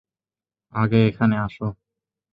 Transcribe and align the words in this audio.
আগে 0.73 0.99
এখানে 1.07 1.35
আস। 1.37 1.55